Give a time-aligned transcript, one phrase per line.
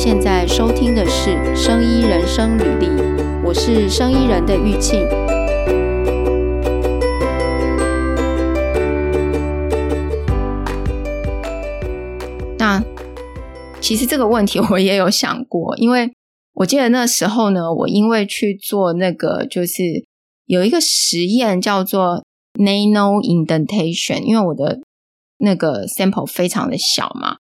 [0.00, 2.86] 现在收听的是《生医人生履历》，
[3.44, 5.04] 我是生医人的玉庆。
[12.58, 12.80] 那
[13.80, 16.12] 其实这个问题我也有想过，因为
[16.54, 19.82] 我记得那时候呢，我因为去做那个，就是
[20.46, 22.22] 有一个实验叫做
[22.54, 24.78] nano indentation，因为我的
[25.38, 27.38] 那个 sample 非常的小嘛。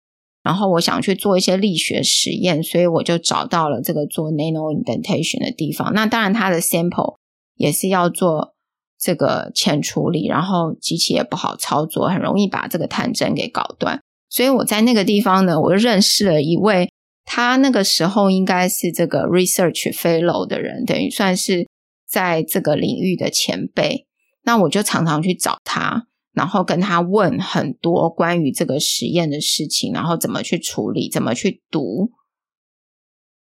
[0.48, 5.93] 然后我想去做一些力学实验，所以我就找到了这个做 nano indentation 的地方。
[5.93, 7.18] 那当然，它的 sample
[7.57, 8.54] 也是要做
[8.97, 14.00] 这个前处理，然后机器也不好操作，很容易把这个探针给搞断。
[14.29, 16.89] 所以我在那个地方呢，我就认识了一位，
[17.25, 21.68] 他那个时候应该是这个 research fellow 的人，等于算是
[22.10, 24.05] 在这个领域的前辈。
[24.46, 26.07] 那我就常常去找他。
[26.37, 32.11] 然后跟他问很多关于这个实验的事情，然后怎么去处理，怎么去读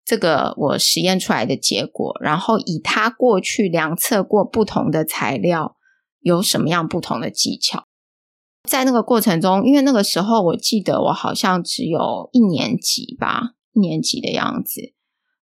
[0.03, 5.77] 这个我实验出来的结果，然后以他过去量测过不同的材料
[6.21, 7.85] 有什么样不同的技巧。
[8.67, 14.95] 在那个过程中，因为那个时候我记得我好像只有一年级吧，一年级的样子。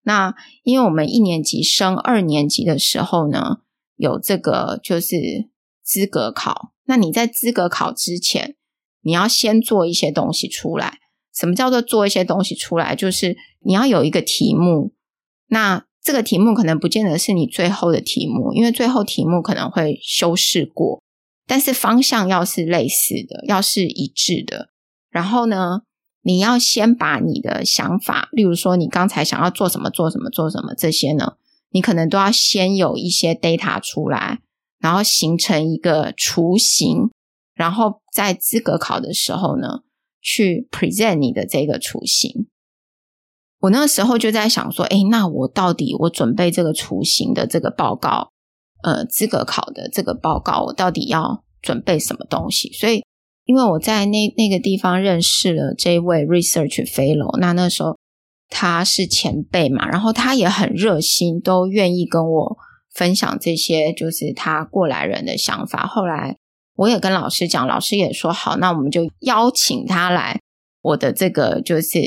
[0.04, 3.62] 那因为我们一年级升二年级的时候呢，
[3.96, 5.16] 有这个就是
[5.82, 6.75] 资格考。
[6.86, 8.56] 那你在资格考之前，
[9.02, 11.00] 你要先做一些东西出来。
[11.34, 12.96] 什么叫做做一些东西出来？
[12.96, 14.94] 就是你要有一个题目，
[15.48, 21.04] 那这个题目可能不见得是你最后的题目，因为最后题目可能会修饰过，
[21.46, 24.70] 但是方向要是类似的，要是一致的。
[25.10, 25.82] 然后呢，
[26.22, 31.34] 你要先把你的想法，例如说你刚才想要做什么，做什么，做什么这些呢，
[31.72, 34.40] 你可能都要先有一些 data 出来。
[34.86, 37.10] 然后形成一个雏形，
[37.56, 39.80] 然后在资格考的时候呢，
[40.22, 42.46] 去 present 你的这个雏形。
[43.62, 48.30] 我那个时候就在想说，诶，那我到底我准备这个雏形的这个报告，
[48.84, 52.72] 呃，资格考的这个报告，我到底要准备什么东西？
[52.74, 53.04] 所以，
[53.46, 57.98] 因为我在那那个地方认识了这位 research fellow，那那时候
[58.50, 62.58] 他是前辈嘛，然后他也很热心，都愿意跟我。
[62.96, 65.86] 分享这些就是他过来人的想法。
[65.86, 66.38] 后来
[66.76, 70.40] 我也跟老师讲，老师也说好，那我们就邀请他来
[70.82, 72.00] 我的这个就是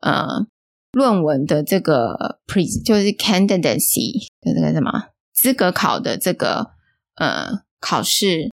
[0.00, 0.46] 呃
[0.92, 6.70] 论文的这个 pre 就是 candidacy 的这个什么资格考的这个
[7.16, 8.50] 呃考试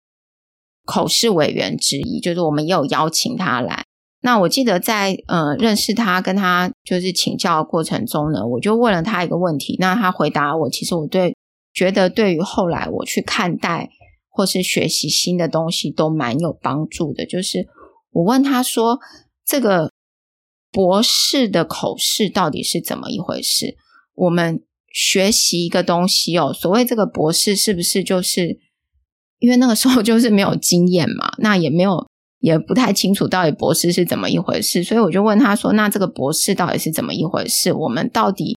[0.84, 3.84] 口试委员之一，就是我们也有邀请他来。
[4.20, 9.76] 那我记得在呃认识他跟他就是请教的过程中呢，我就问了他一个问题。
[9.78, 11.36] 那他回答我，其实我对
[11.72, 13.88] 觉得对于后来我去看待
[14.28, 17.24] 或是学习新的东西都蛮有帮助的。
[17.24, 17.68] 就是
[18.10, 18.98] 我问他说，
[19.44, 19.92] 这个
[20.72, 23.76] 博士的口试到底是怎么一回事？
[24.14, 24.60] 我们
[24.92, 28.58] 学习一个东西哦，所谓这个博士是不是就是
[29.38, 31.34] 因为那个时候就是没有经验嘛？
[31.38, 32.04] 那也没有。
[32.40, 37.72] 也不太清楚到底博士是怎么一回事，所以我就问他说：“那这个博士到底是怎么一回事？
[37.72, 38.56] 我们到底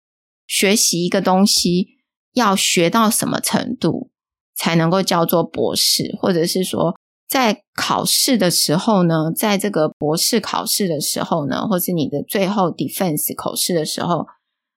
[0.47, 1.87] 学习一个东西
[2.35, 4.11] 要学到什么程度
[4.57, 6.17] 才能够叫做博士？
[6.21, 6.97] 或者是说，
[7.29, 14.27] 在考试的时候呢，在这个博士考试的时候呢，或是你的最后 defense 口试的时候，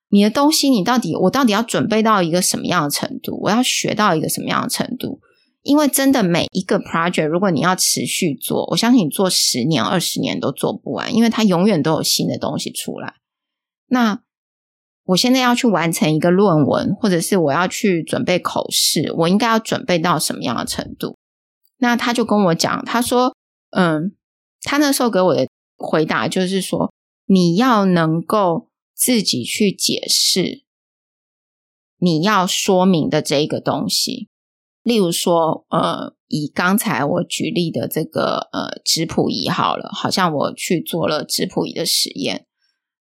[0.09, 3.39] 你的东西你到底我到底要准备到一个什么样的程度？
[3.41, 5.19] 我要学到一个什么样的程度？”
[5.63, 13.15] 因为真的每一个 project，如果你要持续做，我相信你做十年、二十年都做不完，因为它永远都有新的东西出来。
[13.87, 14.23] 那
[15.05, 21.15] 我现在要去完成一个论文，或者是我要去准备口试，我应该要准备到什么样的程度？
[21.77, 23.35] 那他就跟我讲，他说
[23.69, 24.15] ：“嗯，
[24.61, 25.47] 他那时候给我的
[25.77, 26.91] 回答就是说，
[27.25, 30.63] 你要能够自己去解释
[31.97, 34.29] 你要说明的这个东西。”
[34.83, 42.47] 例如说，呃，以刚才我举例的这个呃质谱仪好了，好像我去做了质谱仪的实验。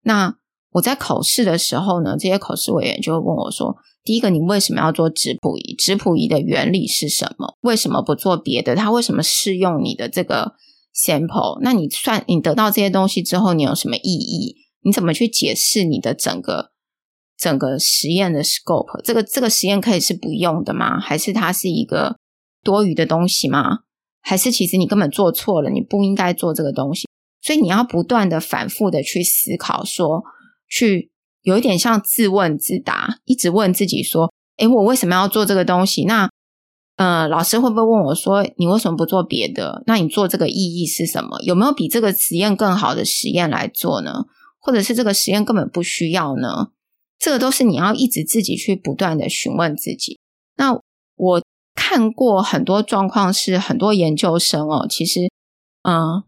[0.03, 0.37] 那
[0.73, 5.75] 我在口试的时候呢，这些口试委员就会问我说：第一个，你为什么要做质谱仪？
[5.75, 7.57] 质谱仪的原理是什么？
[7.63, 8.77] 为什么不做别的？
[8.77, 10.53] 它为什么适用你的这个
[10.95, 11.61] sample？
[11.63, 14.57] 那你算你得到这些东西之后，你有什么意义？
[14.83, 16.71] 你怎么去解释你的整个？
[17.41, 21.01] 整个实验的 scope，这个这个实验可以是不用的吗？
[21.01, 22.17] 还是它是一个
[22.63, 23.79] 多余的东西吗？
[24.21, 27.09] 还是其实你根本做错了，你不应该做这个东西？
[27.41, 30.23] 所以你要不断的反复的去思考说，
[30.69, 31.11] 去
[31.41, 36.05] 有一点像自问自答，一直问自己说：诶，我为什么要做这个东西？
[36.05, 36.29] 那
[36.97, 39.83] 呃，老师会不会问我说：你为什么不做别的？
[39.87, 41.41] 那你做这个意义是什么？
[41.41, 44.27] 有没有比这个实验更好的实验来做呢？
[44.59, 46.73] 或者是这个实验根本不需要呢？
[47.21, 50.19] 这个都是你要一直自己去不断的询问自己。
[50.57, 50.73] 那
[51.17, 51.43] 我
[51.75, 55.31] 看过很多状况是很多研究生哦，其实，
[55.83, 56.25] 嗯，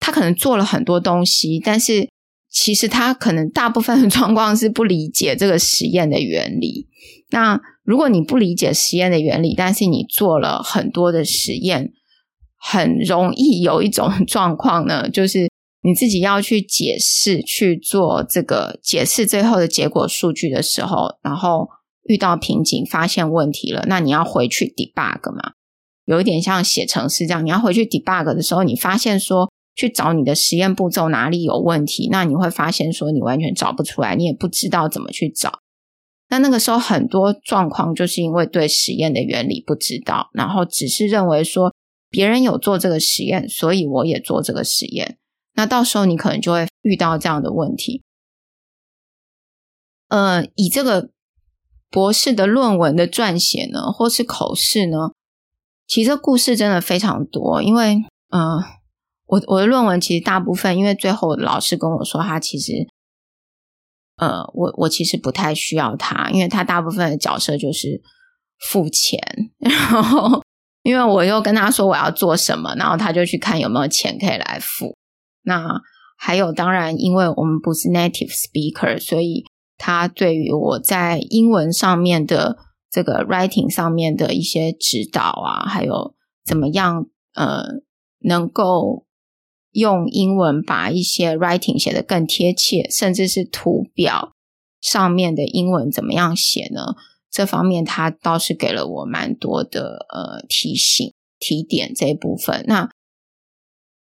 [0.00, 2.10] 他可能做了很多东西，但是
[2.50, 6.88] 其实他可能大部分的状况是不理解这个实验的原理。
[7.30, 11.92] 那如果你不理解实验的原理，但是你做了很多的实验，
[12.56, 15.49] 很容易有一种 状况呢，就是。
[15.82, 21.68] 你自己要去解释，去做这个解释最后的结果数据的时候，然后
[22.04, 25.52] 遇到瓶颈，发现问题了，那你要回去 debug 嘛？
[26.04, 35.60] 有一点像写程式这样，你要回去 debug 的时候，你发现说去找你的实验步骤哪里有问题，那你会发现说你完全找不出来，你也不知道怎么去找。
[36.28, 41.72] 那那个时候很多状况就是因为对实验的原理不知道，然后只是认为说
[42.10, 45.16] 别人有做这个实验，所以我也做这个实验。
[45.60, 48.02] 那到时候你可能就会遇到这样的问题。
[50.08, 51.10] 呃，以这个
[51.90, 55.12] 博士的论文的撰写呢，或是口试呢，
[55.86, 57.62] 其实故事真的非常多。
[57.62, 57.96] 因为，
[58.30, 58.64] 嗯、呃，
[59.26, 62.72] 我我的论文其实大部分，因为最后老师跟我说，他其实，
[64.16, 68.00] 呃，我我其实不太需要他，因为他大部分的角色就是
[68.70, 69.20] 付钱，
[69.60, 70.42] 然后
[70.84, 74.96] 因为我又跟他说我要做什么，然后他就去看有没有钱可以来付。
[75.42, 75.80] 那
[76.16, 79.44] 还有，当然，因为我们不是 native speaker，所以
[79.78, 82.58] 他对于我在英文上面的
[82.90, 86.14] 这个 writing 上面的一些指导啊，还有
[86.44, 87.62] 怎么样呃，
[88.18, 89.06] 能够
[89.72, 94.32] 用英文把一些 writing 写得更贴切，甚至是图表
[94.82, 96.96] 上面的英文怎么样写呢？
[97.30, 102.64] 这方面他倒是给了我蛮多的呃提醒、提点这一部分。
[102.66, 102.90] 那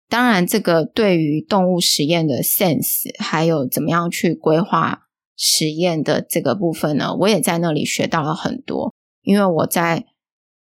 [0.08, 8.94] 当然，这个对于动物实验的 sense，还有怎么样去规划实验的这个部分呢，我也在那里学到了很多。
[9.24, 10.06] 因为我在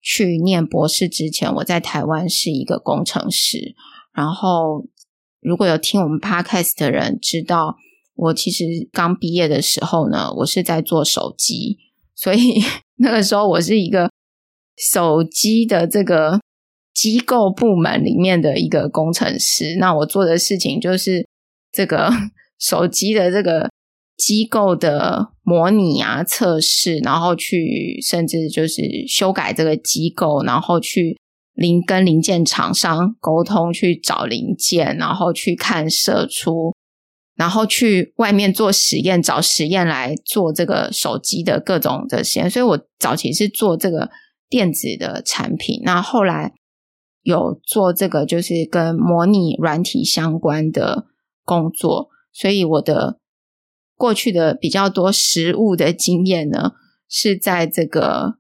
[0.02, 3.76] 去念博士之前，我在台湾是一个工程师。
[4.12, 4.88] 然后，
[5.40, 7.76] 如果有听我们 podcast 的人知道，
[8.16, 11.78] 我其实刚毕业的时候呢，我是在做手机，
[12.16, 12.60] 所以
[12.98, 14.10] 那个时候我是一个
[14.76, 16.40] 手机的这个。
[16.98, 21.28] 机构部门里面的一个工程师，那我做的事情就是
[21.72, 22.12] 这个
[22.60, 23.70] 手机的这个
[24.18, 31.16] 机构的模拟啊、测试，然后去甚至就是修改这个机构，然后去
[31.54, 36.74] 零跟零件厂商沟通，去找零件，然后去看射出，
[37.36, 42.50] 然后去外面做实验，找实验来做这个手机的各种的实验。
[42.50, 44.10] 所以我早期是做这个
[44.50, 46.54] 电子的产品，那后来。
[47.28, 51.08] 有做这个就是跟模拟软体相关的
[51.44, 53.20] 工作，所以我的
[53.98, 56.72] 过去的比较多实物的经验呢，
[57.10, 58.36] 是在这个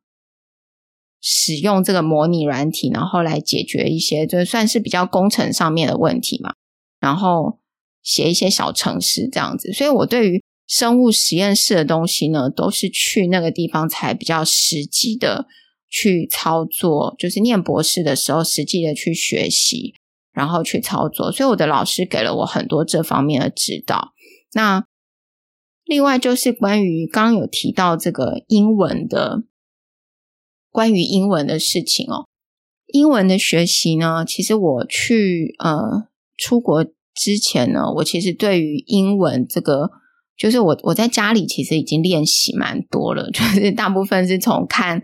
[1.19, 6.53] 使用这个模拟软体，然后来解决一些就算是比较工程上面的问题嘛，
[7.01, 7.59] 然后
[8.01, 15.45] 写一些小程式这样子，所以我对于生物实验室的东西呢，都是去那个地方才比较实际的。
[15.89, 19.93] 去操作，就是念博士的时候，实际的去学习，
[20.33, 21.31] 然后去操作。
[21.31, 24.13] 所以我的老师给了我很多这方面的指导。
[24.53, 24.85] 那
[25.85, 29.44] 另外就是关于刚有提到这个英文的，
[30.69, 32.27] 关于英文的事情哦。
[32.87, 39.89] 英文的学习呢，其实我去呃出国之前呢，我其实对于英文这个，
[40.37, 45.01] 就是我我在家里其实已经练习蛮多了，就是大部分是从看。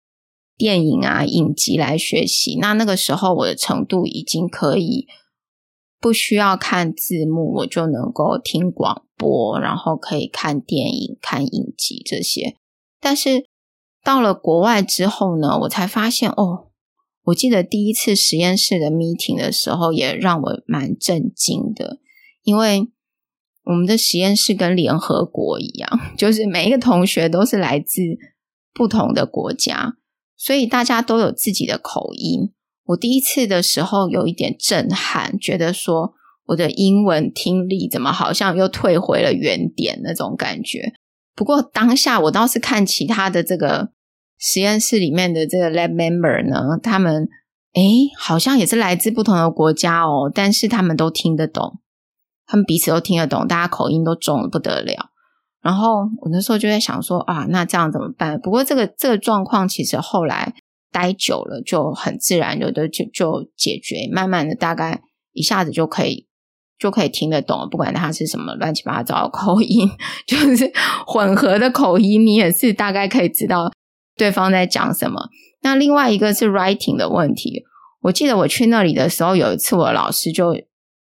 [0.58, 2.58] 电影啊，影集来学习。
[2.60, 5.08] 那那个时候我的程度已经可以
[6.00, 12.58] 不需要看字幕，我就能够听广播，然后可以看电影、看影集这些。
[13.00, 13.46] 但是
[14.04, 16.68] 到了国外之后呢，我才发现哦，
[17.24, 22.00] 我记得第一次实验室的 meeting 的时候，也让我蛮震惊的，
[22.44, 22.90] 因为
[23.64, 28.02] 我们的实验室跟联合国一样， 就是每一个同学都是来自
[28.74, 29.96] 不同的国家。
[30.44, 32.52] 所以大家都有自己的口音。
[32.88, 36.12] 我第一次的时候有一点震撼，觉得说
[36.48, 40.92] 我的英文听力怎么好像又退回了原点那种感觉。
[41.34, 43.92] 不过当下我倒是看其他的这个
[44.38, 47.30] 实验室里面的这个 lab member 呢，他们
[47.76, 51.80] 诶好像也是来自不同的国家哦，但是他们都听得懂，
[52.46, 55.13] 他们彼此都听得懂，大家口音都重得不得了。
[55.64, 58.40] 然后我那时候就在想说啊，那这样怎么办？
[58.40, 60.54] 不过这个这个状况其实后来
[60.92, 65.02] 待久了就很自然，就就就就解决，慢慢的大概
[65.32, 66.28] 一下子就可以
[66.78, 69.90] 就可以听得懂，不管它是什么乱七八糟的口音，
[70.28, 70.70] 就是
[71.08, 73.72] 混合的口音，你也是大概可以知道
[74.18, 75.30] 对方在讲什么。
[75.62, 77.64] 那另外一个是 writing 的问题，
[78.02, 80.54] 我记得我去那里的时候，有一次我老师就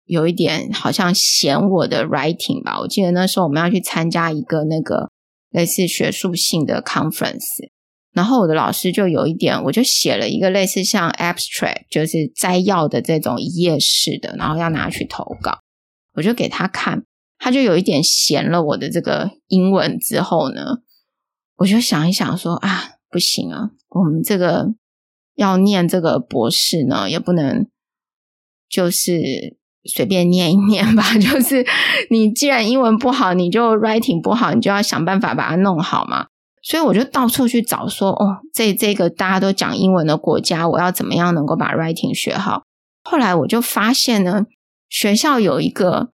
[0.06, 2.80] 有一点好像嫌我的 writing 吧。
[2.80, 5.12] 我记得那时候我们要去参加一个那个
[5.50, 7.70] 类似学术性的 conference，
[8.14, 15.60] 然后我的老师就有一点，我就写了一个类似像 abstract，就是摘要的这种一页式的，然后要拿去投稿，
[16.14, 17.04] 我就给他看，
[17.38, 20.80] 他就有一点嫌了我的这个英文之后呢，
[21.58, 22.92] 我就想一想说啊。
[23.08, 24.74] 不行啊，我们这个
[25.36, 27.66] 要念这个博士呢，也不能
[28.68, 29.56] 就是
[29.86, 31.04] 随便念一念吧。
[31.18, 31.66] 就是
[32.10, 36.28] 你既然英文不好，你就 writing 不好，你就要想办法把它弄好嘛。
[36.62, 42.64] 所以我就到处去找说，哦，这这个大家都讲英文的国家，我要怎么样能够把 writing 学好？
[43.04, 44.46] 后来我就发现呢，
[44.90, 46.10] 学校有一个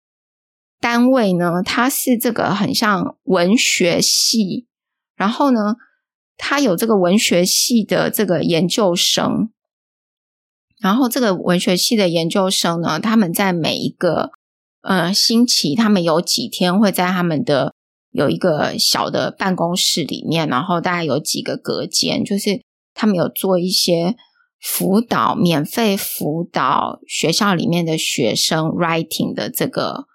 [0.79, 4.65] 单位呢，它是这个很像文学系，
[5.15, 5.75] 然后呢。
[6.41, 9.49] 它有这个文学系的这个研究生，
[10.79, 14.31] 然后这个文学系的研究生呢，他们在每一个
[14.81, 17.73] 呃星期，他们有几天会在他们的
[18.11, 22.61] 有一个小的办公室里面，然后大概有几个隔间，就是
[22.93, 24.15] 他们有做一些
[24.59, 30.05] 辅导，免费辅导学校里面的学生 writing 的这个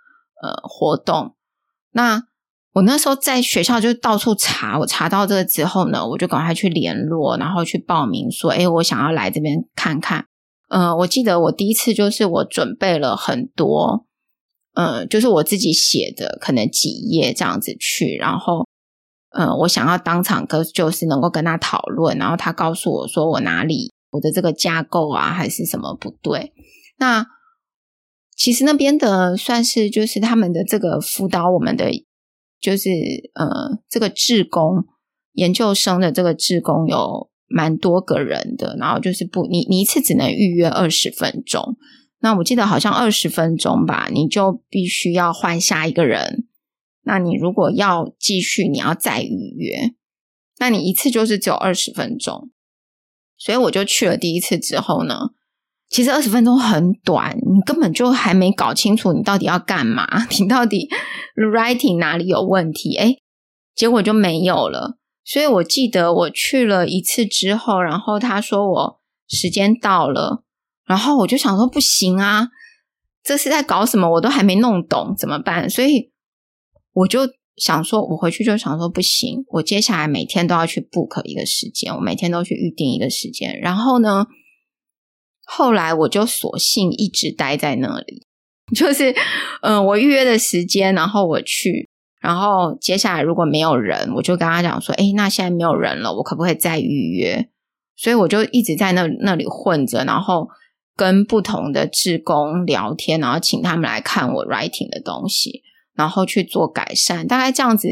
[0.42, 1.34] 呃活动，
[1.92, 2.24] 那。
[2.74, 10.26] 我那时候在学校就到处查，我查到这个之后呢，我就赶快去联络，然后去报名说，诶，我想要来这边看看。
[10.68, 14.06] 嗯、我记得我第一次就是我准备了很多，
[14.74, 18.66] 嗯、就是我自己写的，可能几页这样子去，然后，
[19.30, 26.52] 嗯、我想要当场跟就是能够跟他讨论，然后他告诉我说我哪里我的这个架构啊还是什么不对。
[26.98, 27.26] 那
[28.36, 31.90] 其实那边的算是就是他们的这个辅导我们的。
[32.60, 32.88] 就是
[33.34, 34.86] 呃，这个志工
[35.32, 41.76] 研究生的这个志工有蛮多个人的，然后就是不，你你一次只能预约二十分钟。
[42.18, 46.48] 那我记得好像二十分钟吧，你就必须要换下一个人。
[47.04, 49.92] 那你如果要继续，你要再预约。
[50.58, 52.50] 那你一次就是只有二十分钟，
[53.36, 55.30] 所以我就去了第一次之后呢。
[55.90, 60.88] 其实二十分钟很短，你根本就还没搞清楚你到底要干嘛，你到底
[61.36, 62.96] writing 哪里有问题？
[62.96, 63.18] 诶，
[63.76, 64.98] 结果就没有了。
[65.24, 70.44] 所以我记得我去了一次之后，然后他说我时间到了，
[70.86, 72.48] 然后我就想说不行啊，
[73.22, 74.10] 这是在搞什么？
[74.10, 75.68] 我都还没弄懂，怎么办？
[75.68, 76.12] 所以
[76.92, 77.20] 我就
[77.56, 84.26] 想说，我回去就想说不行，我接下来每天都要去 book 一个时间，我每天都去预定一个时间，然后呢？
[85.46, 88.26] 后来我就索性一直待在那里，
[88.74, 89.14] 就是，
[89.60, 91.90] 嗯、我预约的时间，然后我去，
[92.24, 97.48] 然后接下来如果没有人，我就跟他讲说，诶，那现在没有人了，我可不可以再预约？
[97.96, 100.48] 所以我就一直在那那里混着，然后
[100.96, 105.62] 跟不同的志工聊天，然后请他们来看我 writing 的东西，
[105.94, 107.26] 然后去做改善。
[107.26, 107.88] 大概这样子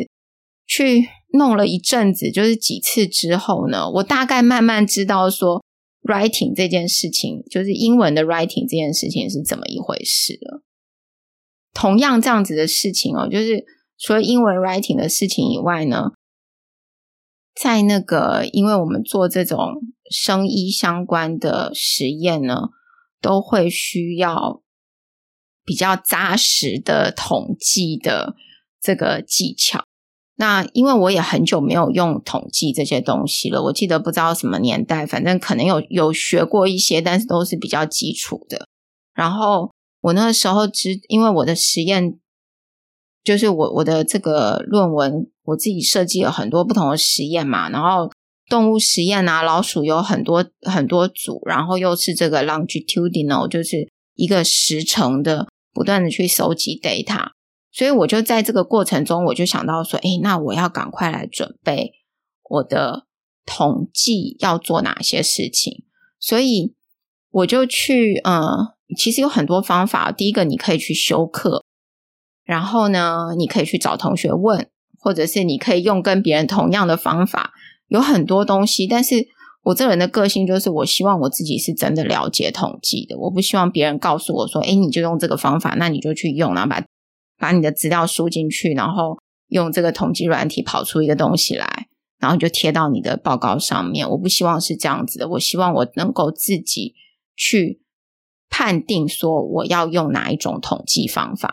[0.67, 5.63] 去弄了一阵子，就是几次之后呢，我大概慢慢知道说。
[6.05, 10.65] writing 这件事情，就是英文的 writing 这件事情是怎么一回事了？
[11.73, 13.65] 同样这样子的事情哦，就是
[14.03, 16.11] 除了英文 writing 的事情以外呢，
[17.55, 19.77] 在那个，因为我们做这种
[20.11, 22.71] 生医相关的实验呢，
[23.21, 24.61] 都会需要
[25.65, 28.35] 比较扎实的统计的
[28.81, 29.85] 这个技巧。
[30.35, 38.67] 那因为我也很久没有用统计这些东西了，我记得不知道什么年代，反正可能有有学过一些，但是都是比较基础的。
[39.15, 42.19] 然后我那个时候只因为我的实验，
[43.25, 47.69] 就是我我的这个论文，我自己设计了很多不同的实验嘛。
[47.71, 48.11] 然后
[48.49, 57.29] 动物实验啊，老鼠有很多很多组，然后又是这个 longitudinal，就是一个时程的，不断的去收集 data。
[57.71, 61.93] 所以我就在这个过程中，我就想到说，诶，那我要赶快来准备
[62.51, 63.07] 我的
[63.47, 65.85] 统计要做哪些事情。
[66.21, 66.75] 所以
[67.31, 68.43] 我就去，嗯，
[68.99, 70.13] 其实有很多方法。
[70.13, 71.65] 第一个，你可以去修课，
[72.45, 74.69] 然后呢，你可以去找同学问，
[74.99, 77.53] 或者是你可以用跟别人同样的方法，
[77.89, 78.87] 有很多东西。
[78.87, 79.27] 但是
[79.63, 86.85] 我这人的个性就是，我希望我自己是真的了解统计的，我不希望别人告诉我说，诶，你就用这个方法，那你就去用，然后把。
[87.39, 89.19] 把你的资料输进去，然后
[89.49, 91.89] 用这个统计软体跑出一个东西来，
[92.21, 94.09] 然后就贴到你的报告上面。
[94.09, 96.95] 我不希望是这样子的，我希望我能够自己
[97.35, 97.83] 去
[98.49, 101.53] 判定说我要用哪一种统计方法。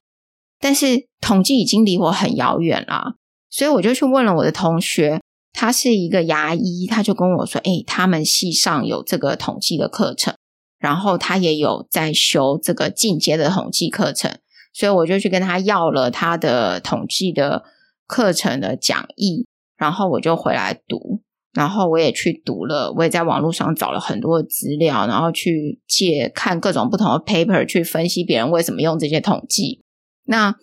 [0.60, 3.16] 但是统计已经离我很遥远了，
[3.50, 5.22] 所以我就去问了我的同学，
[5.54, 10.36] 他是一个牙医，他就跟我说：“诶，他们系上有这个统计的课程，
[10.78, 14.38] 然后他也有在修这个进阶的统计课程。”
[14.72, 17.64] 所以我就去跟他要了他的统计的
[18.06, 19.48] 课程的讲义，
[19.78, 21.22] 然后我就回来读，
[21.54, 29.82] 然后我也去读了，我也在网络上找了很多的资料，然后去借看各种不同的 paper 去分析别人为什么用这些统计。
[30.30, 30.56] 那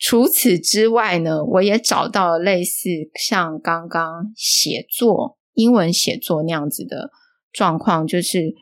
[0.00, 7.10] 除此之外呢，我也找到了类似像刚刚写作英文写作那样子的
[7.52, 8.54] 状况，就是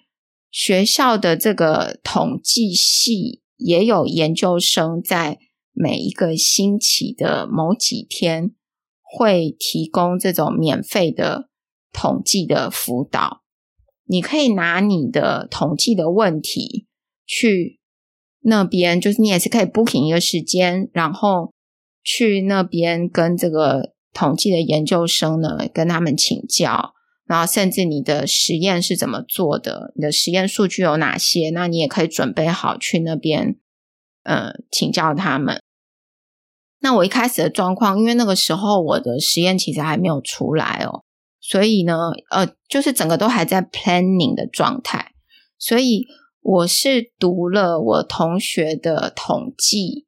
[0.51, 3.43] 学校的这个统计系。
[3.57, 5.39] 也有研究生在
[5.73, 8.51] 每一个星期的某几天
[9.01, 11.49] 会提供这种免费的
[11.93, 13.43] 统计的辅导。
[14.07, 16.89] 你可以拿你的统计的问题
[17.25, 17.79] 去
[18.45, 21.53] 那边，就是你也是可以 booking 一个时间，然后
[22.03, 26.93] 去那边跟这个统计的研究生呢，跟他们请教。
[27.27, 29.95] 然后，甚至你的实验是怎么做的？
[29.97, 31.49] 你的实验数据有哪些？
[31.55, 33.57] 那你也可以准备好去那边，
[34.25, 35.63] 呃，请教他们。
[36.81, 41.03] 那我一开始的状况，因为那个时候我的实验其实还没有出来哦，
[41.41, 45.13] 所以呢，呃，就是整个都还在 planning 的状态。
[45.59, 46.05] 所以
[46.45, 50.05] 我是读了我同学的统计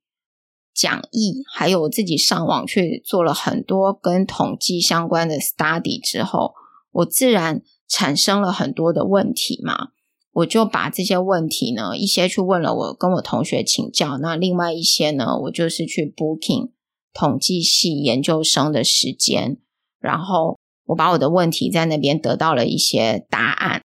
[0.75, 6.53] 讲义，还有我自己上网去做了很多跟统计相关的 study 之后。
[6.93, 9.89] 我自然产生了很多的问题嘛，
[10.33, 16.73] 我就把这些问题呢，一些去问了我跟我同学请教，那另外一些呢，我就是去 booking
[17.15, 19.57] 统计系研究生的时间，
[19.99, 23.83] 然后我把我的问题在那边得到了一些答案，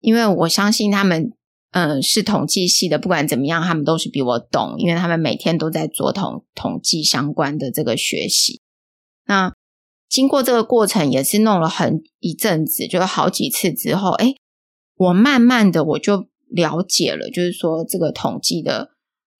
[0.00, 1.32] 因为我相信他们，
[1.72, 8.60] 嗯，是统计系的，不管怎么样，他们都是比我懂，因为他们每天都在做统统计相关的这个学习，
[9.26, 9.52] 那。
[10.08, 14.34] 经过这个过程也是弄了很一阵子，就好几次之后，哎，
[14.94, 18.90] 我慢慢的我就了解了，就是说这个统计的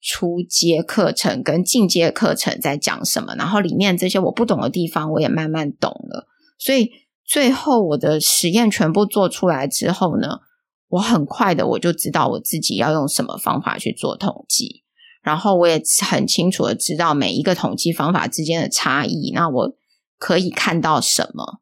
[0.01, 6.27] 初阶课程跟进阶课程在讲什么，然后里面这些我不懂的地方我也慢慢懂了，
[6.59, 6.91] 所以
[7.25, 10.39] 最后我的实验全部做出来之后呢，
[10.89, 14.83] 我很快的我就知道我自己要用什么方法去做统计，
[15.21, 19.75] 然后我也很清楚的知道每一个统计方法之间的差异，那我。
[20.19, 21.59] 可以看到什么？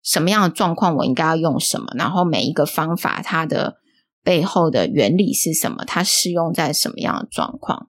[0.00, 1.88] 什么样的状况我应该要用什么？
[1.96, 3.78] 然后每一个方法它的
[4.22, 5.84] 背后的原理是什么？
[5.84, 7.88] 它适用在什么样的状况？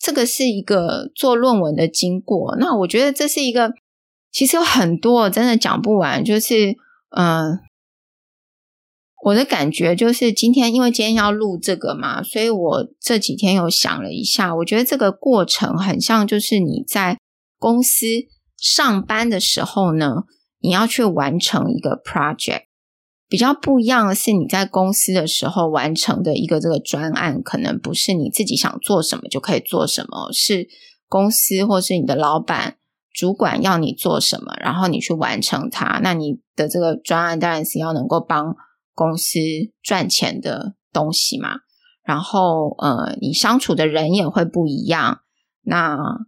[0.00, 2.56] 这个是一个做论文的经过。
[2.56, 3.72] 那我觉得这是一个，
[4.32, 6.24] 其实有很多真的讲不完。
[6.24, 6.76] 就是，
[7.10, 7.60] 嗯、
[9.24, 17.18] 我的感觉就是今天因为今天要录这个嘛，所以我这几天又想了一下，我觉得这个过程很像就是你在。
[17.60, 18.06] 公司
[18.56, 20.22] 上班的时候呢，
[20.60, 22.66] 你要去完成一个 project，
[23.28, 30.68] 比较不一样的是，你在公司的时候完成的一个这个专案，可能不是你自己想做什么就可以做什么，是
[31.08, 32.76] 公司或是你的老板、
[33.12, 35.98] 主管要你做什么，然后你去完成它。
[36.00, 38.54] 那你的这个专案当然是要能够帮
[38.98, 39.38] 公司
[39.80, 41.60] 赚钱的东西嘛。
[42.02, 45.20] 然后，呃，你相处的人也会不一样。
[45.62, 46.26] 那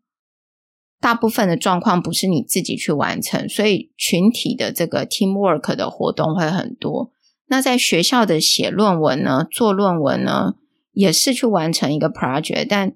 [1.00, 7.10] 大部分的状况不是你自己去完成，所以群体的这个 teamwork 的活动会很多。
[7.48, 10.54] 那在学校的写论文呢，做论文呢，
[10.92, 12.92] 也是去完成一个 project，但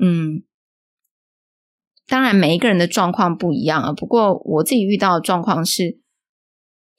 [0.00, 0.44] 嗯，
[2.06, 3.92] 当然每一个人的状况不一样啊。
[3.92, 6.00] 不过我自己遇到的状况是，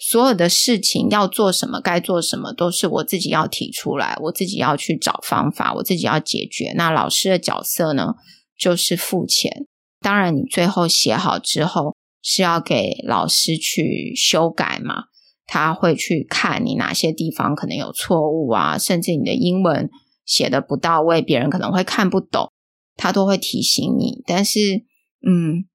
[0.02, 6.74] 所有的事情要做什么，该做什么，都是我自己要提出来，我自己要去找方法，我自己要解决。
[6.78, 8.16] 那老师的角色呢，
[8.58, 9.68] 就是付钱。
[10.00, 15.04] 当然，你最后写好之后是要给老师去修改嘛？
[15.46, 19.90] 他会去看你哪些地方可能有错误啊，甚至你的英文
[20.24, 22.50] 写的不到位，别人可能会看不懂，
[22.96, 24.24] 他都会提醒你。
[24.26, 24.86] 但是，
[25.28, 25.66] 嗯，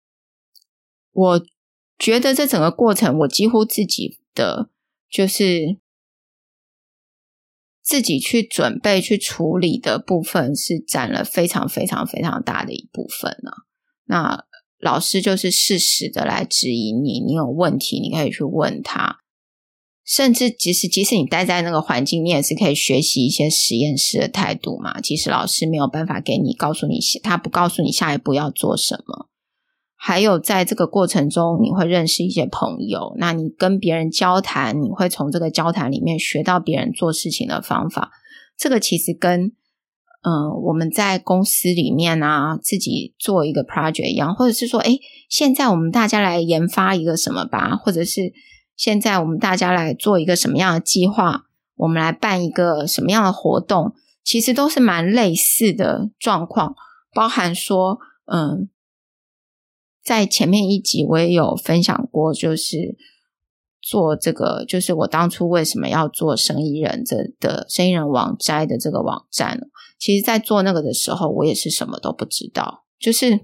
[1.12, 1.42] 我
[1.98, 4.68] 觉得这整个过程，我几乎自己的
[5.10, 5.78] 就是
[7.82, 13.50] 自己去准备、去处理的部分，是占了非常非常非常大的一部分呢、
[14.06, 14.44] 那
[14.80, 19.20] 老师就是适时的来指引你，你有问题你可以去问他，
[20.04, 25.00] 甚至即使即使你待在那个环境，你也是可以学习一些实验室的态度嘛。
[25.00, 29.30] 即使老师没有办法给你告诉你，他不告诉你下一步要做什么。
[30.06, 38.10] 还有在这个过程中，你会认识一些朋友，那你跟别人交谈，你会从这个交谈里面学到别人做事情的方法。
[38.54, 39.52] 这个其实跟
[40.20, 48.34] 嗯、我们在公司里面啊，自己做一个 project 一样，或者是说，诶，现在我们大家来研发一个什么吧，或者是
[48.76, 51.44] 现在我们大家来做一个什么样的计划，
[51.76, 56.74] 我们来办一个什么样的活动，其实都是蛮类似的状况，
[57.14, 58.68] 包含说，嗯，
[60.04, 62.96] 在前面一集我也有分享过，就是。
[63.86, 69.60] 做这个就是我当初为什么要做生意人这的生意人网摘的这个网站。
[69.98, 72.86] 其实，在做那个的时候，我也是什么都不知道。
[72.98, 73.42] 就是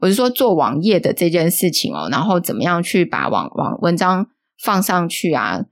[0.00, 4.26] 我是说做网页的这件事情哦，然后怎么样去把网网文章
[4.58, 5.66] 放上去啊？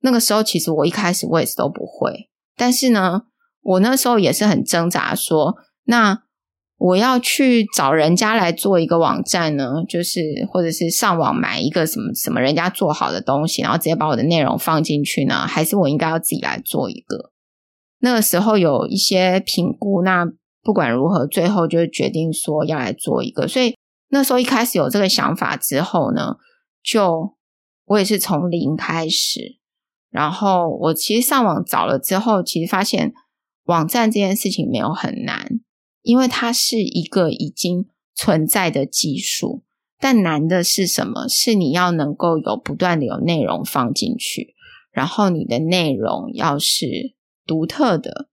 [0.00, 3.26] 那个时候其实我一开始我也是都不会，但是呢，
[3.62, 6.25] 我那时候也是很挣扎说，说那。
[6.78, 15.46] 我要去找人家来做一个网站呢，就是或者是上网买一个什么什么人家做好的东西，然后直接把我的内容放进去呢？
[15.46, 17.32] 还是我应该要自己来做一个？
[18.00, 20.26] 那个时候有一些评估，那
[20.62, 23.48] 不管如何，最后就决定说要来做一个。
[23.48, 23.74] 所以
[24.10, 26.36] 那时候一开始有这个想法之后呢，
[26.82, 27.34] 就
[27.86, 29.58] 我也是从零开始，
[30.10, 33.14] 然后我其实上网找了之后，其实发现
[33.64, 35.60] 网站这件事情没有很难。
[36.06, 39.64] 因为它是一个已经存在的技术，
[39.98, 41.26] 但难的是什么？
[41.26, 44.54] 是你要能够有不断的有内容放进去，
[44.92, 48.28] 然后你的内容要是独特的，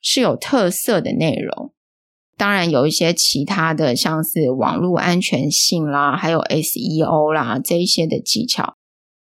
[0.00, 1.74] 是有特色的内容。
[2.38, 8.78] 当然有一些其他的，像是网络安全性啦，还有 SEO 啦这一些的技巧，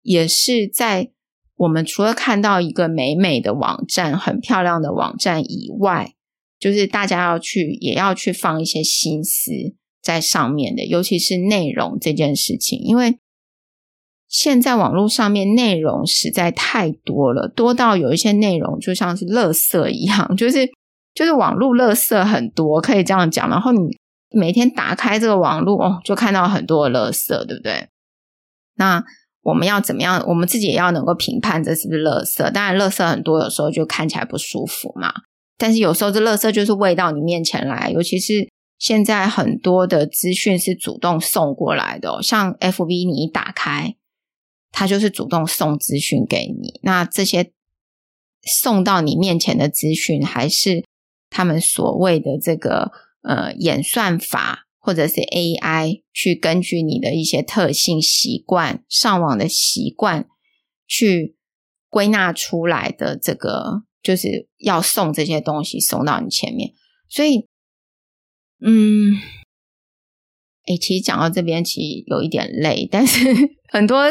[0.01, 1.11] 也是在
[1.57, 6.13] 我们除了看到一个美美的网站、很漂亮的网站以外。
[6.61, 9.51] 就是大家要去，也要去放一些心思
[9.99, 13.17] 在上面的，尤其是内容这件事情，因为
[14.29, 20.69] 现在网络上面内容实在太多了，多到有一些内容就像是垃圾一样，就是
[21.15, 23.49] 就是网络垃圾很多，可以这样讲。
[23.49, 23.79] 然后你
[24.29, 27.89] 每天打开这个网络哦，就看到很多垃圾，对不对？
[28.75, 29.03] 那
[29.41, 30.23] 我们要怎么样？
[30.27, 32.51] 我们自己也要能够评判这是不是垃圾。
[32.51, 35.11] 当然，垃圾很多，有时候就看起来不舒服嘛。
[35.61, 43.95] 但是有时候这垃圾就是喂到你面前来，尤其是现在很多的资讯是主动送过来的，像 FB 你一打开，
[44.71, 46.79] 它就是主动送资讯给你。
[46.81, 47.51] 那这些
[48.41, 50.83] 送到你面前的资讯，还是
[51.29, 60.27] 他们所谓的这个呃演算法或者是 AI 去根据你的一些特性、习惯、上网的习惯
[60.87, 61.35] 去
[61.87, 63.83] 归纳出来的这个。
[64.01, 66.73] 就是要送这些东西送到你前面，
[67.09, 67.47] 所以，
[68.59, 69.15] 嗯，
[70.65, 73.19] 哎，其实讲到这边其实有一点累，但是
[73.69, 74.05] 很多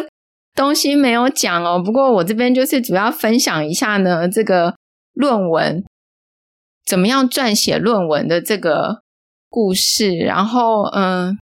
[0.55, 1.83] 东西没有讲哦。
[1.83, 4.77] 不过我这边就是主要分享一下呢，这个
[5.13, 5.85] 论文
[6.85, 9.03] 怎么样撰写论文的这个
[9.49, 11.39] 故事，然后嗯。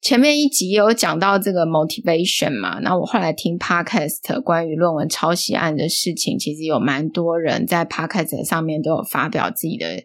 [0.00, 10.04] 前面一集有讲到这个 motivation 嘛，那我后来听 podcast 关于论文抄袭案的事情，其实有蛮多人在 podcast 上面都有发表自己的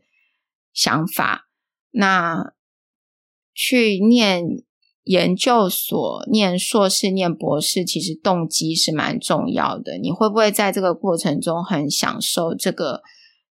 [0.73, 1.49] 想法。
[1.91, 2.53] 那
[3.53, 4.63] 去念
[5.03, 9.97] 研究所、念硕士、念博士，其实动机是蛮重要的。
[9.97, 13.01] 你会不会在这个过程中很享受这个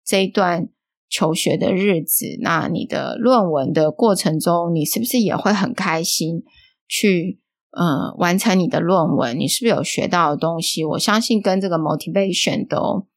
[0.05, 0.69] 这一段
[1.11, 6.45] 求学的日子，那你的论文的过程中，你是不是也会很开心
[6.89, 7.41] 去
[7.73, 9.39] 呃完成你的论文？
[9.39, 10.85] 你是不是有学到的东西？
[10.85, 13.09] 我相信跟这个 motivation 都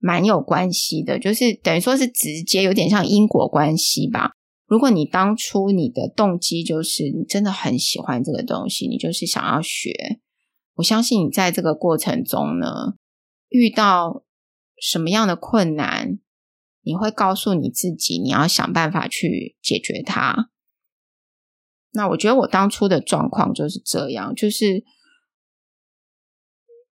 [0.00, 4.32] 蛮有关系的，就是等于说是直接有点像因果关系吧。
[4.66, 10.20] 如果你当初你的动机就是你真的很喜欢这个东西，你就是想要学，
[10.74, 12.94] 我相信你在这个过程中呢，
[13.48, 14.24] 遇到
[14.80, 16.18] 什么样的困难，
[16.88, 20.48] 你会告诉你自己，你要想办法去解决它。
[21.92, 24.84] 那我觉得我当初的状况就是这样，就是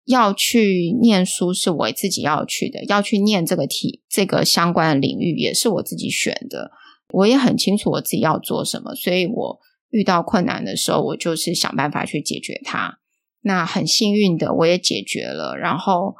[0.04, 6.70] 要去念书是我自己要去的，要去念这个题，这个相关的领域也是我自己选的。
[7.08, 13.00] 我也很清楚我自己要做什么，所以我遇到困难的时候，我就是想办法去解决它。
[13.40, 16.14] 那很幸运的，我也解决了，然后。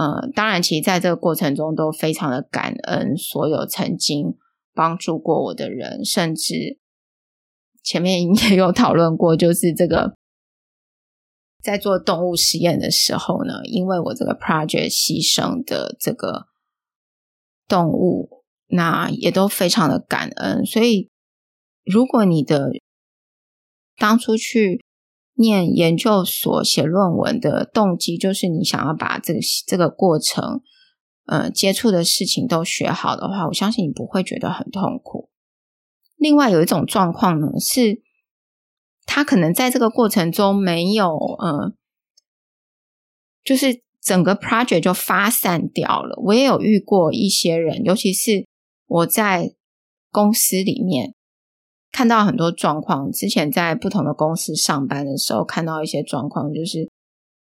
[0.00, 4.34] 呃，当然，其实在这个过程中都非常的感恩所有曾经
[4.72, 6.78] 帮助过我的人，甚至
[7.82, 10.16] 前面也有讨论过，就是这个
[11.62, 16.46] 在做动物实验的时候呢，因为我这个 project 牺牲的这个
[17.68, 20.64] 动物，那也都非常的感恩。
[20.64, 21.10] 所以，
[21.84, 22.70] 如果你的
[23.98, 24.82] 当初去。
[25.40, 30.60] 念研究所写论文的动机，就是你想要把这个这个过程，
[31.24, 35.30] 呃接触的事情都学好的话，我相信你不会觉得很痛苦。
[36.16, 38.02] 另外有一种状况呢，是
[39.06, 41.72] 他可能在这个过程中没有呃，
[43.42, 46.20] 就是整个 project 就发散掉了。
[46.26, 48.46] 我也有遇过一些人，尤其是
[48.86, 49.54] 我在
[50.10, 51.14] 公司里面。
[51.92, 56.88] 看到很多状况，之前在不同的公司上班的时候，看到一些状况，就是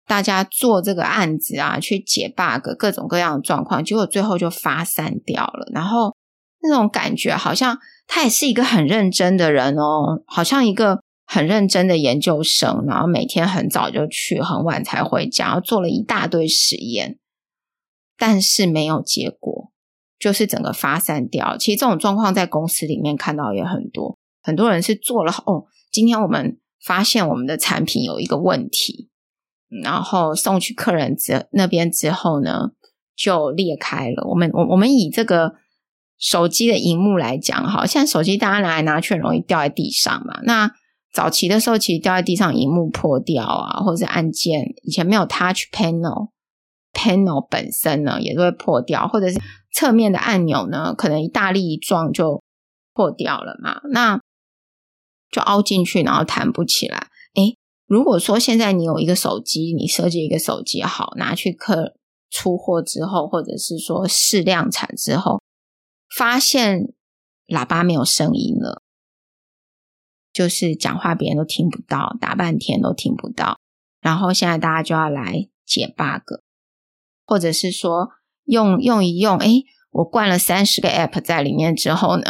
[0.07, 5.67] 大家做这个案子啊，去解 bug，各种各样的状况，结果最后就发散掉了。
[5.73, 6.15] 然后
[6.63, 17.19] 那种感觉，好像他也是一个很认真的人哦，好像一个很认真的研究生，然后每天很早就去，很晚才回家，然后做了一大堆实验，
[18.19, 19.73] 但是没有结果，
[20.19, 21.57] 就是整个发散掉。
[21.57, 24.19] 其实这种状况在公司里面看到也很多。
[24.47, 29.11] 很多人是做了哦，今天我们发现我们的产品有一个问题，
[29.83, 32.71] 然后送去客人之那边之后呢，
[33.17, 34.25] 就裂开了。
[34.29, 35.55] 我们我我们以这个
[36.17, 40.39] 手机的荧幕来讲，哈，现在手机大家拿来拿去很容易掉在地上嘛。
[40.45, 40.71] 那
[41.13, 49.41] 早期的时候，其实掉在地上，荧幕破掉啊，或者是按键以前没有 touch panel，panel 本身呢也都会破掉，或者是
[49.73, 52.43] 侧面的按钮呢，可能一大力一撞就
[52.95, 53.81] 破掉了嘛。
[53.91, 54.21] 那
[55.31, 57.09] 就凹进去，然后弹不起来。
[57.35, 61.95] 诶，如果说现在你有一个手机，你设计一个手机好，拿去客
[62.31, 65.43] 出货之后，或者是说试量产之后，
[66.17, 66.93] 发现
[67.47, 68.83] 喇叭没有声音了，
[70.33, 73.59] 就是讲话别人都听不到，打半天都听不到。
[74.01, 76.41] 然后现在大家就要来解 bug，
[77.27, 78.11] 或者是说
[78.45, 82.25] 用用一用，诶，我灌了三十个 app 在里面之后呢，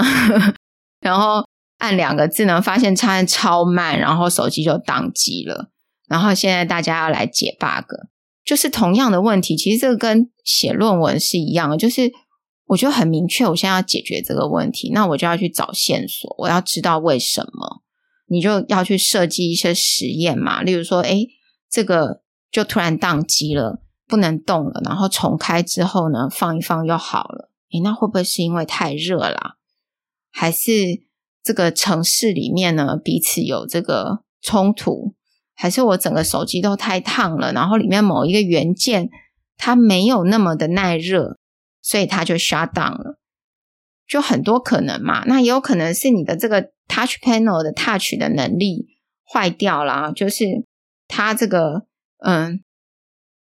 [1.00, 1.46] 然后。
[1.78, 5.70] 按两个智能发现插超慢，然后手机就宕机了。
[6.08, 7.90] 然后现在大家要来解 bug，
[8.44, 9.56] 就是同样的问题。
[9.56, 12.12] 其实这个跟写论文是一样的，就是
[12.66, 17.82] 我觉得很明确，我现在要解决这个问题，那我就要去找线索，我要知道为什么。
[18.28, 21.28] 你就要去设计一些实验嘛，例如说，诶，
[21.70, 27.50] 这个就突然宕机了，不能动了，然后重开之后呢，放一放又好了。
[27.72, 29.56] 诶，那会不会是因为太热了，
[30.30, 31.05] 还是？
[31.46, 35.14] 这个城市里面呢，彼此有这个冲突，
[35.54, 39.09] 还是我整个手机都太烫了，然后里面某一个元件
[39.56, 41.38] 它没有那么的耐热，
[41.80, 43.20] 所以它就 shut down 了，
[44.09, 45.22] 就很多可能嘛。
[45.26, 48.88] 那也有可能是你的这个 touch panel 的 touch 的能力
[49.24, 50.66] 坏掉了，就是
[51.06, 51.87] 它这个
[52.24, 52.64] 嗯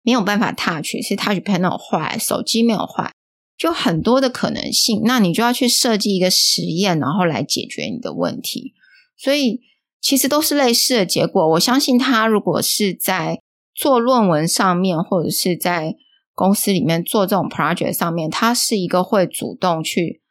[0.02, 3.12] 没有办法 touch，是 touch panel 坏，手机没有坏。
[3.60, 8.72] 就很多的可能性，那你就要去设计一个实验，然后来解决你的问题。
[9.18, 9.60] 所以
[10.00, 11.46] 其实都是类似的结果。
[11.50, 13.42] 我相信他如果是在
[13.74, 15.94] 做论文上面，或者是在
[16.32, 20.22] 公司里面做这种 project 上面，他是一个会主动去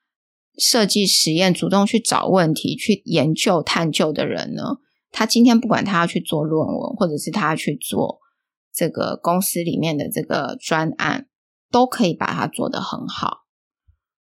[0.58, 4.78] 设计实验、主动去找问题、去研究探究的人呢。
[5.12, 8.18] 他今天不管他要去做论文，或者是他要去做
[8.74, 11.28] 这个公司里面的这个专案。
[11.72, 13.46] 都可以把它做得很好，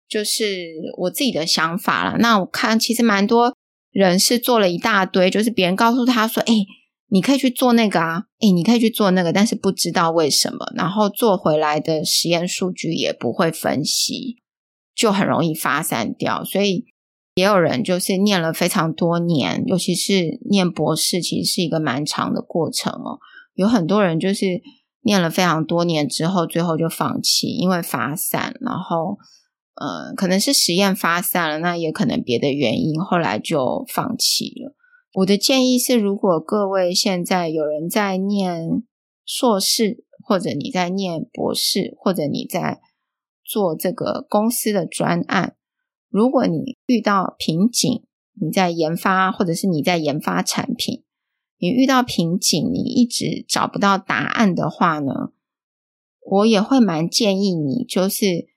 [0.09, 2.19] 就是我自己的想法了。
[2.19, 3.55] 那我看其实蛮多
[3.91, 6.53] 人是做了一大堆，就是别人告诉他说：“哎，
[7.09, 14.37] 你可以去做那个啊，哎，你可以去做那个。”但是不知道为什么，然后做回来的实验数据也不会分析，
[14.95, 16.45] 就很容易发散掉。
[16.45, 16.87] 所以
[17.37, 23.19] 也有人就是念了非常多年，尤其是念博士，其实是一个蛮长的过程哦。
[23.55, 24.63] 有很多人就是。
[25.07, 29.19] 念了非常多年之后，最后就放弃，因为发散，然后，
[29.77, 34.75] 呃，可能是实验发散了，那也可能别的原因，后来就放弃了。
[35.15, 38.83] 我的建议是，如果各位现在有人在念
[39.25, 42.81] 硕士，或者你在念博士，或者你在
[43.45, 45.55] 做这个公司的专案，
[46.11, 48.03] 如果你遇到瓶颈，
[48.35, 51.05] 你在研发，或者是你在研发产品。
[51.59, 55.33] 你遇到瓶颈，你一直找不到答案的话呢，
[56.21, 58.49] 我也会蛮建议你，就是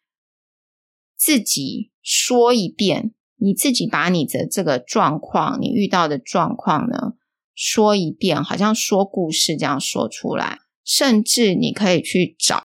[1.16, 7.14] 自己说一遍，你自己把你的这个状况，你遇到的状况呢，
[7.54, 10.60] 说一遍，好像说故事这样说出来。
[10.84, 12.64] 甚至你可以去找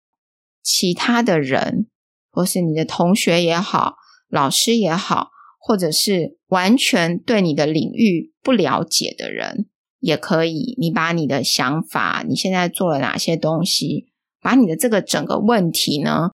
[0.62, 1.88] 其他的人，
[2.30, 3.96] 或是你的同学也好，
[4.28, 9.68] 老师也好，或者是完全对你的领域不了解的人。
[10.02, 14.08] 也可以，你把你的想法，你现在做了哪些东西，
[14.40, 16.32] 把你的这个整个问题呢，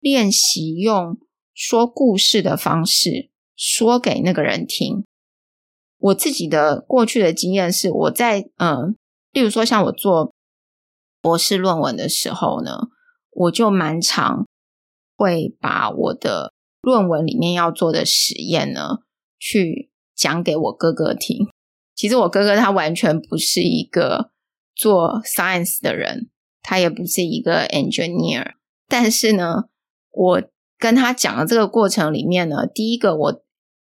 [0.00, 1.16] 练习用
[1.54, 5.04] 说故事的方式说给那个人听。
[5.98, 8.96] 我自己的过去的经验是，我在嗯，
[9.30, 10.34] 例如说像我做
[11.22, 12.88] 博士论文的时候呢，
[13.30, 14.44] 我就蛮常
[15.16, 18.98] 会把我的论文里面要做的实验呢，
[19.38, 21.46] 去讲给我哥哥听。
[21.96, 24.30] 其实我哥哥他完全不是一个
[24.74, 26.28] 做 science 的人，
[26.62, 28.52] 他也不是一个 engineer。
[28.86, 29.64] 但是呢，
[30.12, 30.42] 我
[30.78, 33.42] 跟他讲的这个过程里面呢，第一个我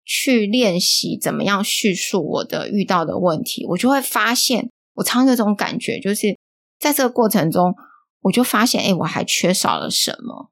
[0.05, 6.38] 去练习怎么样叙述我的遇到的问题，我就会发现，我常有种感觉，就是
[6.79, 7.75] 在这个过程中，
[8.21, 10.51] 我就发现，哎，我还缺少了什么。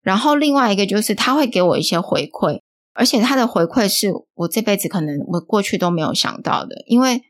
[0.00, 2.60] 然后另外一个就是他会给我一些回馈。
[2.94, 7.22] 而且他的回馈是我这辈子可能我过去都没有想到的，因为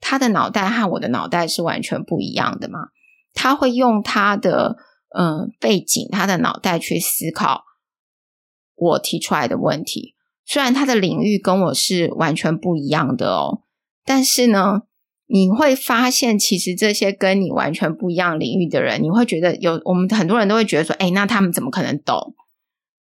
[0.00, 2.88] 他的脑袋和我的脑袋是完全不一样的嘛。
[3.34, 4.76] 他会用他的
[5.16, 7.64] 嗯、背景，他的脑袋去思考
[8.74, 10.14] 我提出来的问题。
[10.44, 13.62] 虽然他的领域跟我是完全不一样的哦，
[14.04, 14.82] 但是呢，
[15.26, 22.34] 你会发现其实这些跟你完全不一样领域的人，你会觉得有我们很多人都会觉得说，哎，那他们怎么可能懂？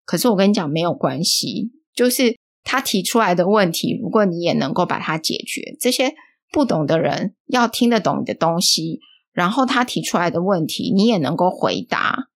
[0.05, 1.71] 可是我跟你讲，没有关系。
[1.93, 6.13] 就是他提出来的问题，如果你也能够把它解决，这些
[6.51, 8.99] 不懂的人要听得懂你的东西，
[9.31, 12.29] 然后他提出来的问题你也能够回答，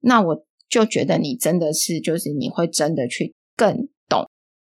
[0.00, 4.28] 那我就觉得你真的是，就是你会真的去更懂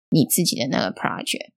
[0.09, 1.51] 你自己的那个 project。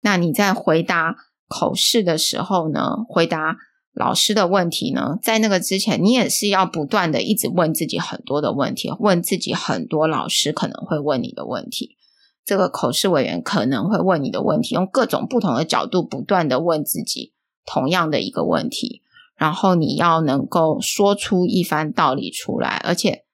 [0.00, 1.14] 那你在回答
[1.46, 3.56] 口试的时候呢，回答
[3.92, 11.96] 老师的问题呢，在那个之前，你也是要不断的一直问自己很多的问题，问自己很多老师可能会问你的问题，
[12.44, 17.32] 这个口试委员可能会问你的问题，用各种不同的角度不断的问自己
[17.66, 19.02] 同样的一个问题，
[19.36, 23.24] 然后你要能够说出一番道理出来，而且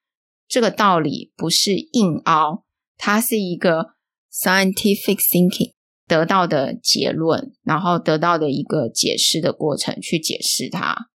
[0.47, 2.63] 这个道理不是硬凹，
[2.97, 3.91] 它是一个
[4.33, 5.76] scientific thinking。
[6.07, 11.09] 得到的结论，然后得到的一个解释的过程去解释它，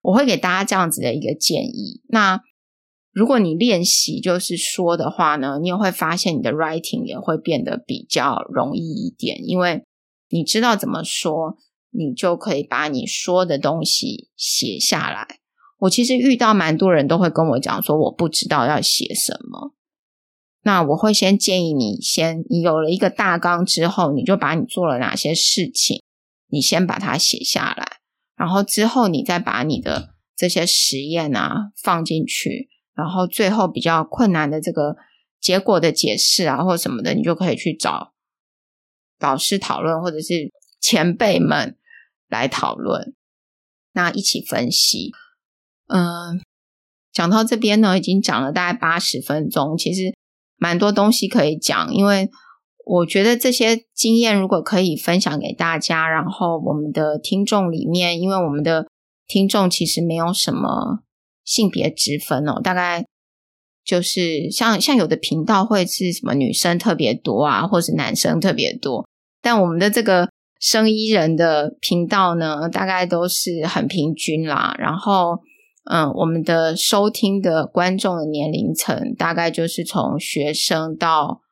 [0.00, 2.02] 我会给大家这样子的一个建议。
[2.08, 2.40] 那
[3.12, 9.84] 如果你练习就是说的话呢，你也会发现你的 writing 也会变得比较容易一点，因为
[10.28, 11.56] 你知道怎么说，
[11.90, 15.40] 你就可以把你说的东西写下来。
[15.78, 19.72] 我其实遇到蛮多人都会跟我讲说，我不知道要写什么。
[20.66, 26.02] 那我会先建议你先，你有了一个大纲之后，你就把你做了哪些事情，
[26.48, 27.98] 你先把它写下来，
[28.34, 34.96] 然后之后你再把你的这些实验啊放进去，然后最后比较困难的这个
[35.40, 38.12] 结果的解释啊或什么的，你就可以去找
[39.20, 41.78] 老师讨论，或者是前辈们
[42.28, 43.14] 来讨论，
[43.92, 45.12] 那一起分析。
[45.86, 46.42] 嗯，
[47.12, 50.12] 讲到这边呢，已经讲了大概八十分钟，其实。
[50.58, 52.28] 蛮多东西可以讲，因为
[52.84, 58.86] 我觉得这些经验如果可以分享给大家，然后我们的听众里面，因为我们的
[59.26, 61.00] 听众其实没有什么
[61.44, 63.04] 性别之分哦，大概
[63.84, 69.06] 就是像像有的频道会是什么女生特别多啊，或是男生特别多，
[69.42, 70.28] 但我们的这个
[70.60, 75.38] 生医人的频道呢，大概都是很平均啦，然后。
[75.88, 81.42] 嗯，我们的收听的观众的年龄层大概就是从学生到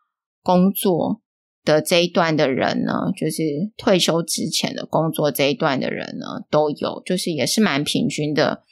[0.43, 1.21] 工作
[1.65, 3.43] 的这一段的人呢，就是
[3.77, 8.65] 退休之前的工作这一段的人呢都有，就是也是蛮平均的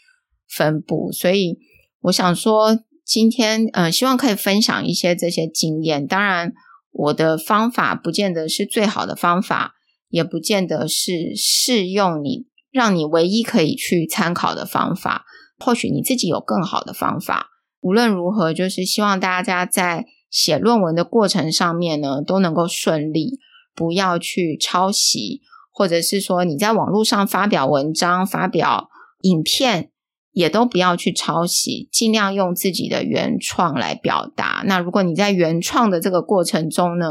[0.49, 1.13] 分布。
[1.13, 1.59] 所以
[2.03, 6.07] 我想说，今天嗯，希望可以分享一些这些经验。
[6.07, 6.53] 当然，
[6.91, 9.75] 我的方法不见得是最好的方法，
[10.09, 15.25] 也不见得是适用你，让你唯一可以去参考的方法。
[15.63, 17.51] 或许你自己有更好的方法。
[17.81, 23.39] 无论如何，就是希望大家在写论文的过程上面呢，都能够顺利，
[23.75, 25.41] 不要去抄袭，
[25.73, 28.89] 或者是说你在网络上发表文章、发表
[29.23, 29.91] 影片，
[30.31, 34.63] 也都不要去抄袭，尽量用自己的原创来表达。
[34.67, 37.07] 那如果你在原创的这个过程中呢，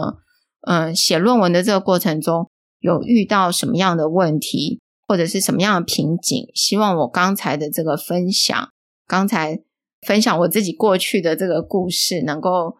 [0.68, 4.80] 嗯、写论文的这个过程中有遇到什么样的问题？
[5.12, 6.50] 或者是什么样的瓶颈？
[6.56, 8.70] 希望我刚才的这个分享，
[9.06, 9.62] 刚才
[10.08, 12.78] 分享我自己过去的这个故事，能够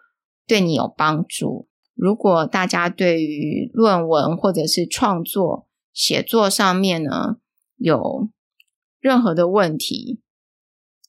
[0.48, 1.68] 对你有帮助。
[1.94, 7.36] 如果大家对于论文或者是创作写作上面呢，
[7.76, 8.30] 有
[9.02, 10.22] 任何的问题，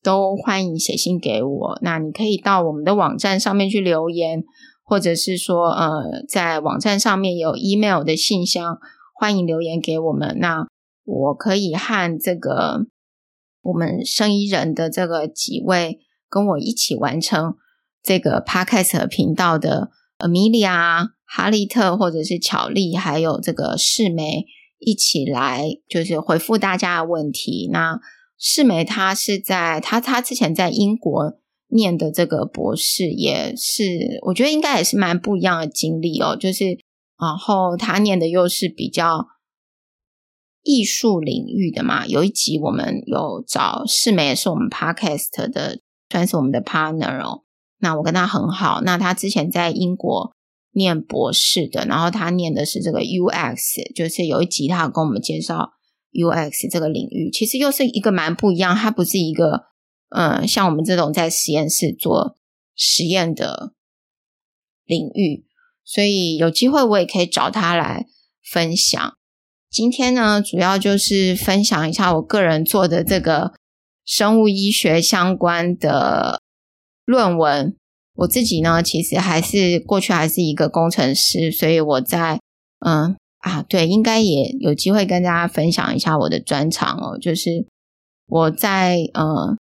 [0.02, 1.78] 都欢迎写信给我。
[1.82, 4.42] 那你可以到我们的网站上面去留言，
[4.82, 8.80] 或者是说，呃，在网站上面有 email 的信箱，
[9.14, 10.36] 欢迎留言给我们。
[10.40, 10.66] 那
[11.04, 12.86] 我可以和这个
[13.62, 17.56] 我们生意人的这个几位跟我一起完成
[18.02, 24.46] 这个 Podcast 频道的 Amelia、哈利特或者是巧丽，还有这个世梅
[24.78, 27.68] 一起来，就是回复大家的问题。
[27.72, 28.00] 那
[28.38, 31.38] 世梅她是在她她之前在英国
[31.68, 36.36] 念的这个博士也是，我觉得应该也是蛮不一样的经历哦。
[36.36, 36.64] 就是
[37.18, 39.26] 然后他念的又是比较
[40.62, 42.06] 艺术领域的嘛。
[42.06, 47.42] 有一集我们有找世美，也是我们 Podcast 的，算是我们的 partner 哦。
[47.78, 48.80] 那我跟他很好。
[48.82, 50.32] 那他之前在英国
[50.72, 55.72] 念博士的，然后他念的是这个 UX，就是有一集他有跟我们介绍
[56.12, 58.74] UX 这个领域，其实又是一个蛮不一样。
[58.74, 59.72] 它不是一个。
[60.14, 62.36] 嗯，像我们这种在实验室做
[62.76, 63.72] 实验的
[64.84, 65.46] 领域，
[65.86, 68.04] 所以有机会我也可以找他来
[68.42, 69.14] 分享。
[69.72, 73.54] 今天呢，主要就是分享一下我个人做的这个
[74.04, 76.42] 生物医学相关的
[77.06, 77.74] 论文。
[78.16, 82.38] 我自己呢，其实还是过去还是一个工程师，所以我在
[82.84, 87.66] 嗯啊，对，应该也有机会跟大家分享一下我的专长哦，就是
[88.26, 89.56] 我在嗯。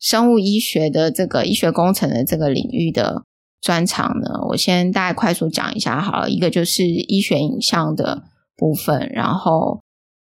[0.00, 3.22] 生物医学的这个医学工程的这个领域的
[3.62, 6.28] 专长呢，我先大概快速讲一下好了。
[6.28, 8.22] 一个就是医学影像的
[8.56, 9.80] 部分，然后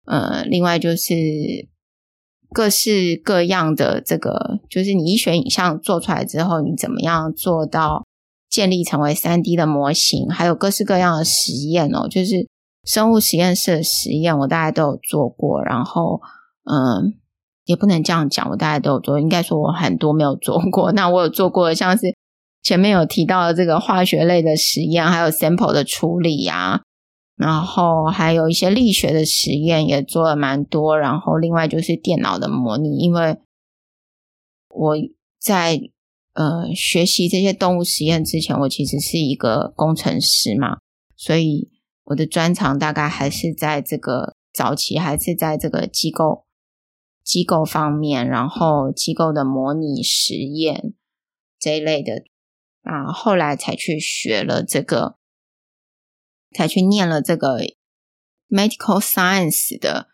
[0.07, 1.13] 呃，另外就是
[2.51, 8.05] 各式各样的这个，就是你医学影像做出来之后，你怎么样做到
[8.49, 12.49] 建立成为三 D 的模型，还有各式各样的实验哦，就是
[12.85, 15.63] 生物实验室的实验，我大概都有做过。
[15.63, 16.21] 然后
[16.65, 17.15] 嗯。
[17.69, 20.91] 也不能这样讲，我大概都有做，应该说我很多没有做过。
[20.93, 22.17] 那我有做过，像是
[22.63, 26.81] 前面有提到的这个化学类的实验，还有 sample 的处理呀，
[27.39, 30.99] 然后还有一些力学的实验也做了蛮多。
[30.99, 33.39] 然后另外就是电脑的模拟，因为
[34.69, 34.97] 我
[35.41, 35.81] 在
[36.35, 40.79] 呃学习这些动物实验之前，我其实是一个工程师嘛，
[41.17, 41.71] 所以
[42.05, 46.45] 我的专长大概还是在这个早期，还是在这个机构。
[47.25, 50.95] 机构方面，然后机构的模拟实验
[51.59, 52.23] 这一类的
[52.85, 55.18] 啊，后来才去学了这个，
[56.57, 57.59] 才去念了这个
[58.49, 60.09] medical science 的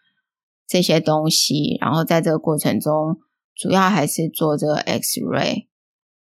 [0.66, 1.76] 这些东西。
[1.80, 3.18] 然后在这个过程中，
[3.54, 5.66] 主要还是做这个 X-ray，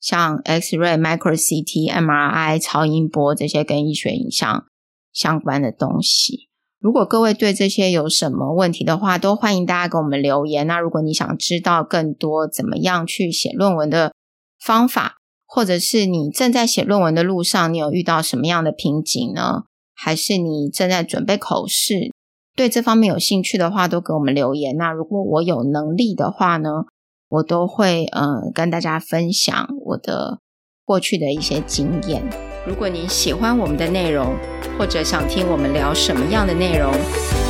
[0.00, 4.66] 像 X-ray、micro CT、MRI、超音波这些跟医学影像
[5.12, 6.48] 相关的东西。
[6.78, 10.66] 如果各位对这些有什么问题的话，都欢迎大家给我们留言。
[10.66, 14.14] 那如果你想知道更多怎么样去写论文的
[14.58, 19.64] 方法，或者是你正在写论文的路上，你有遇到什么样的瓶颈呢？
[20.02, 22.10] 还是你正在准备口试，
[22.56, 24.74] 对这方面有兴趣的话，都给我们留言。
[24.78, 26.86] 那如果我有能力的话呢，
[27.28, 30.38] 我都会呃跟大家分享我的
[30.86, 32.22] 过去的一些经验。
[32.66, 34.34] 如果您喜欢我们的内容，
[34.78, 36.90] 或者想听我们聊什么样的内容，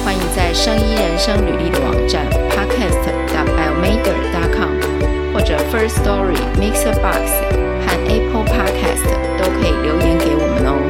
[0.04, 7.30] 欢迎在生医人生履历的网站 podcast.biomeder.com 或者 First Story、Mixer Box
[7.86, 9.06] 和 Apple Podcast
[9.38, 10.89] 都可以留言给我们哦。